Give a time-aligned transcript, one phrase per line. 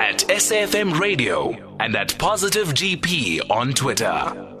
[0.00, 4.55] at SAFM Radio and at Positive GP on Twitter.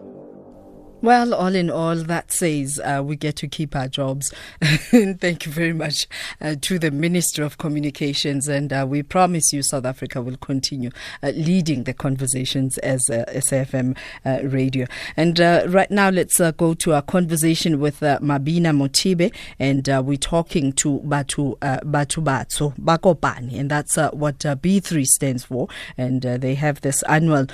[1.02, 4.32] Well, all in all, that says uh, we get to keep our jobs.
[4.62, 6.08] Thank you very much
[6.40, 10.88] uh, to the Minister of Communications, and uh, we promise you South Africa will continue
[11.22, 14.86] uh, leading the conversations as uh, SAFM uh, radio.
[15.18, 21.00] And right now, let's go to our conversation with Mabina Mothibe, and we're talking to
[21.00, 25.68] Batu Batu Batso Bakopani, and that's what B3 stands for.
[25.98, 27.48] And they have this annual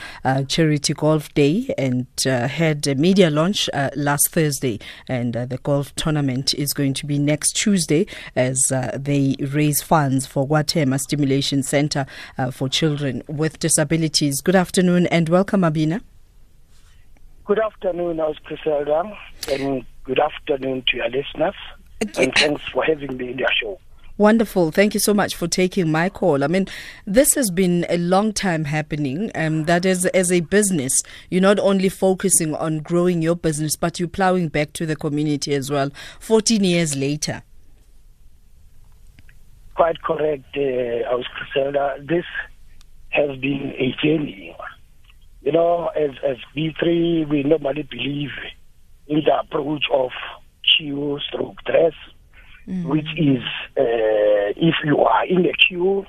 [0.46, 4.78] charity golf day and had a media launch uh, last Thursday,
[5.08, 9.82] and uh, the golf tournament is going to be next Tuesday as uh, they raise
[9.82, 12.06] funds for KwaThema Stimulation Center
[12.38, 14.40] uh, for children with disabilities.
[14.40, 16.00] Good afternoon and welcome, Abina.
[17.44, 19.02] Good afternoon, I was Griselda,
[19.50, 21.54] and good afternoon to your listeners.
[22.16, 23.78] And thanks for having me in your show.
[24.18, 24.70] Wonderful.
[24.72, 26.44] Thank you so much for taking my call.
[26.44, 26.66] I mean,
[27.06, 29.30] this has been a long time happening.
[29.34, 33.98] Um, that is, as a business, you're not only focusing on growing your business, but
[33.98, 35.90] you're plowing back to the community as well.
[36.20, 37.42] 14 years later.
[39.74, 41.96] Quite correct, uh, Griselda.
[42.00, 42.26] This
[43.08, 44.54] has been a journey.
[45.40, 48.30] You know, as, as B3, we normally believe
[49.08, 50.10] in the approach of
[50.76, 51.94] queue stroke dress
[52.66, 52.84] mm.
[52.86, 53.42] which is
[53.76, 56.06] uh, if you are in a queue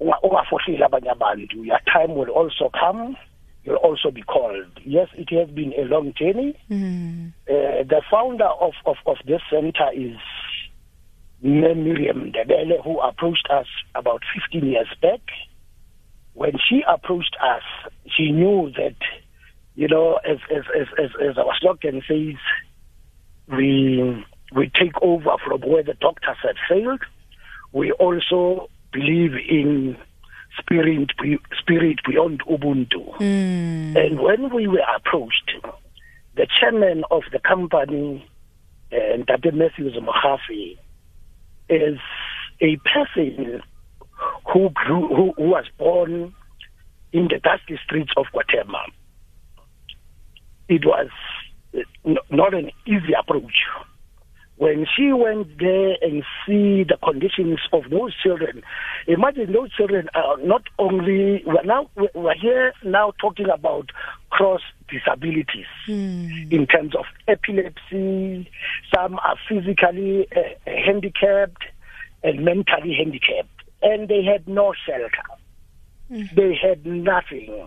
[0.00, 3.16] ungafohleli abanye abantu your time will also come
[3.64, 7.32] you'll also be called yes it has been a long journey mm.
[7.48, 10.16] uh, the founder of, of, of this center is
[11.42, 15.20] Miriam Debele who approached us about 15 years back
[16.34, 17.62] when she approached us
[18.16, 18.96] she knew that
[19.74, 22.36] you know as as as as, as our slogan says
[23.48, 27.02] we we take over from where the doctors had failed.
[27.72, 29.96] We also believe in
[30.58, 31.10] spirit
[31.58, 33.16] spirit beyond Ubuntu.
[33.18, 33.96] Mm.
[33.96, 35.52] And when we were approached,
[36.36, 38.26] the chairman of the company,
[38.92, 39.52] uh, Dr.
[39.52, 40.78] Matthews Mohafi,
[41.68, 41.98] is
[42.60, 43.62] a person
[44.52, 46.34] who grew, who, who was born
[47.12, 48.86] in the dusty streets of Guatemala.
[50.68, 51.08] It was
[51.76, 53.64] uh, not an easy approach
[54.60, 58.62] when she went there and see the conditions of those children,
[59.06, 63.88] imagine those children are not only we're now we're here now talking about
[64.28, 64.60] cross
[64.90, 66.52] disabilities mm.
[66.52, 68.50] in terms of epilepsy.
[68.94, 71.64] Some are physically uh, handicapped
[72.22, 75.08] and mentally handicapped, and they had no shelter.
[76.12, 76.34] Mm.
[76.34, 77.66] They had nothing,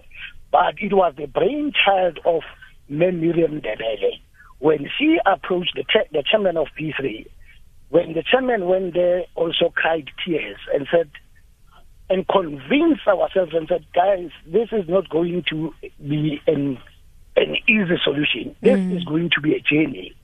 [0.51, 2.43] but it was the brainchild of
[2.87, 4.19] Miriam Debele
[4.63, 7.27] when she approached the, the chairman of B3,
[7.89, 11.11] when the chairman went there, also cried tears and said,
[12.09, 16.77] and convinced ourselves and said, guys, this is not going to be an
[17.35, 18.55] an easy solution.
[18.61, 18.95] This mm.
[18.95, 20.15] is going to be a journey.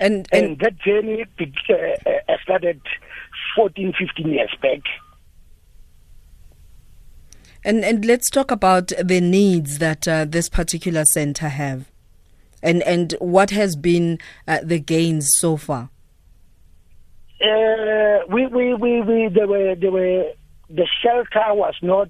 [0.00, 2.80] And, and, and that journey uh, uh, started
[3.54, 4.80] 14, 15 years back.
[7.64, 11.88] And and let's talk about the needs that uh, this particular center have,
[12.62, 14.18] and and what has been
[14.48, 15.90] uh, the gains so far.
[17.40, 20.24] Uh, we, we we we there were there were
[20.70, 22.08] the shelter was not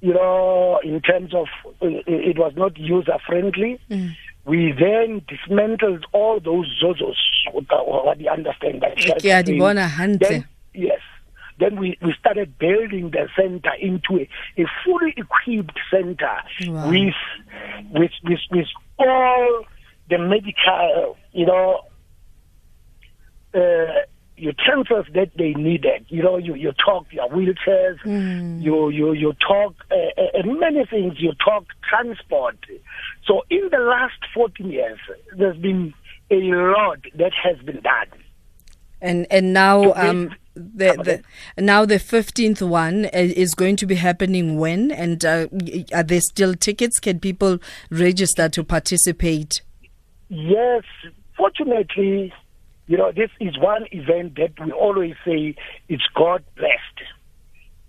[0.00, 1.46] you know in terms of
[1.80, 3.80] it was not user friendly.
[3.90, 4.16] Mm.
[4.44, 7.14] We then dismantled all those zozos.
[7.52, 9.26] What do you understand by shelter?
[10.20, 11.00] Then, yes,
[11.58, 14.28] then we, we started building the center into a,
[14.60, 16.90] a fully equipped center wow.
[16.90, 17.14] with,
[17.92, 18.66] with, with, with
[18.98, 19.64] all
[20.10, 21.80] the medical, you know,
[23.54, 24.04] uh,
[24.36, 26.06] utensils that they needed.
[26.08, 28.60] You know, you, you talk your wheelchairs, mm.
[28.60, 32.58] you, you, you talk uh, uh, many things, you talk transport.
[33.26, 34.98] So in the last 14 years,
[35.36, 35.94] there's been
[36.30, 38.20] a lot that has been done.
[39.00, 41.22] And and now um, the,
[41.56, 44.90] the now the 15th one uh, is going to be happening when?
[44.90, 45.48] And uh,
[45.92, 47.00] are there still tickets?
[47.00, 47.58] Can people
[47.90, 49.62] register to participate?
[50.28, 50.84] Yes.
[51.36, 52.32] Fortunately
[52.86, 55.54] you know this is one event that we always say
[55.88, 57.08] it's god blessed.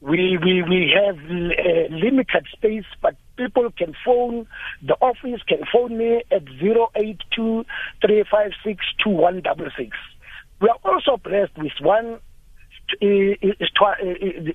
[0.01, 4.47] We we we have uh, limited space but people can phone
[4.81, 7.65] the office can phone me at 082
[10.61, 12.19] we are also blessed with one
[13.01, 14.49] is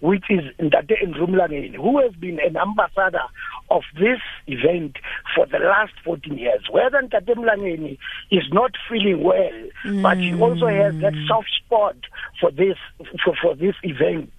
[0.00, 3.24] which is Ndate Andrew Mlangeni, who has been an ambassador
[3.70, 4.96] of this event
[5.34, 6.62] for the last 14 years.
[6.70, 7.98] Whether Ndate Mlangeni
[8.30, 9.52] is not feeling well,
[9.84, 10.02] mm.
[10.02, 11.96] but he also has that soft spot
[12.40, 12.76] for this
[13.24, 14.30] for, for this event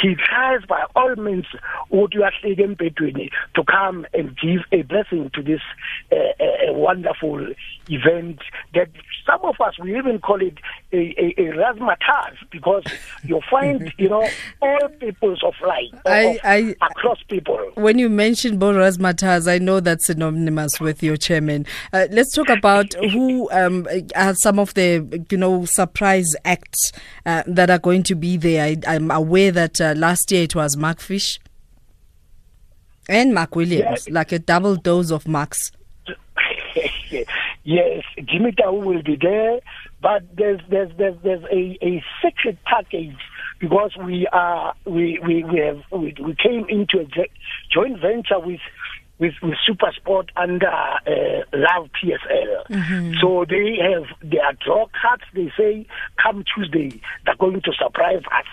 [0.00, 1.46] he tries by all means
[3.54, 5.60] to come and give a blessing to this
[6.12, 7.46] uh, uh, wonderful
[7.88, 8.38] event
[8.74, 8.88] that
[9.26, 10.58] some of us we even call it
[10.92, 12.84] a, a, a razzmatazz because
[13.24, 14.26] you find you know
[14.62, 17.58] all peoples of life I, I, across people.
[17.74, 21.66] when you mention Bo razzmatazz I know that's synonymous with your chairman.
[21.92, 26.92] Uh, let's talk about who um, are some of the you know surprise acts
[27.26, 28.64] uh, that are going to be there.
[28.64, 31.38] I, I'm aware that uh, last year it was Mark Fish
[33.08, 34.14] and Mark Williams, yeah.
[34.14, 35.72] like a double dose of Marks.
[37.64, 39.60] yes, Jimmy Tau will be there,
[40.00, 43.16] but there's there's there's, there's a, a secret package
[43.58, 47.06] because we are we we, we have we, we came into a
[47.72, 48.60] joint venture with
[49.18, 52.66] with, with Super Sport under uh, Love PSL.
[52.70, 53.12] Mm-hmm.
[53.20, 55.24] So they have their draw cards.
[55.34, 55.86] They say
[56.22, 58.46] come Tuesday they're going to surprise us.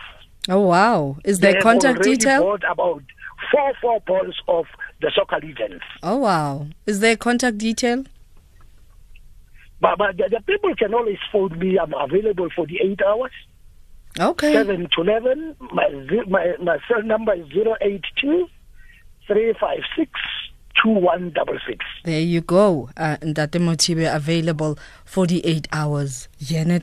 [0.49, 1.17] Oh wow!
[1.23, 2.57] Is there contact detail?
[2.69, 3.03] About
[3.51, 4.65] four four balls of
[5.01, 5.83] the soccer legends.
[6.03, 6.67] Oh wow!
[6.85, 8.03] Is there contact detail?
[9.79, 11.77] But, but the, the, people can always phone me.
[11.77, 13.31] I'm available for the eight hours.
[14.19, 14.53] Okay.
[14.53, 15.55] Seven to eleven.
[15.71, 15.87] My
[16.27, 18.47] my my cell number is zero eight two
[19.27, 20.11] three five six
[20.83, 21.85] 2166.
[22.03, 22.89] There you go.
[22.95, 24.77] Uh, Ndate Mothibe available
[25.07, 26.27] 48 hours.
[26.39, 26.77] Yene.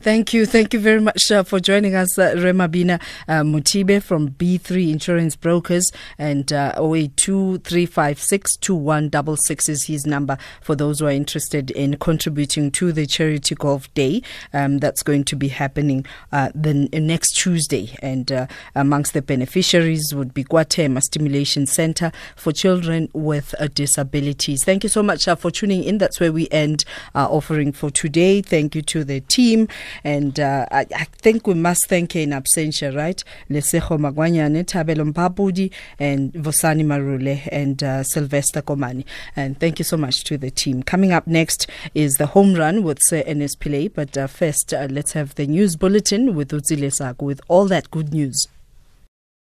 [0.00, 0.44] Thank you.
[0.44, 5.34] Thank you very much uh, for joining us, uh, Remabina uh, Mothibe from B3 Insurance
[5.36, 5.90] Brokers.
[6.18, 13.06] And uh, 0823562166 is his number for those who are interested in contributing to the
[13.06, 14.20] Charity Golf Day.
[14.52, 17.96] Um, that's going to be happening uh, the next Tuesday.
[18.02, 24.64] And uh, amongst the beneficiaries would be KwaThema Stimulation Center for Children with uh, disabilities.
[24.64, 25.96] Thank you so much uh, for tuning in.
[25.98, 26.84] That's where we end
[27.14, 27.28] our
[27.72, 28.40] for today.
[28.40, 29.68] Thank you to the team.
[30.04, 33.22] And uh, I, I, think we must thank in absentia, right?
[33.50, 39.04] Lesejo Magwanyane, Tabelo Mpapudi, and Vosani Marule, and uh, Sylvester Komani.
[39.36, 40.82] And thank you so much to the team.
[40.82, 43.92] Coming up next is the home run with Sir Ernest Pillay.
[43.92, 48.12] But uh, first, uh, let's have the news bulletin with Utsile with all that good
[48.12, 48.48] news.